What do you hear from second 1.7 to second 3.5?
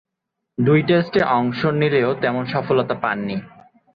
নিলেও তেমন সফলতা পাননি।